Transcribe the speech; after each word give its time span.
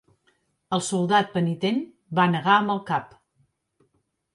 El 0.77 0.83
soldat 0.87 1.29
penitent 1.35 1.79
va 2.21 2.29
negar 2.33 2.59
amb 2.59 2.77
el 2.79 2.85
cap. 2.93 3.17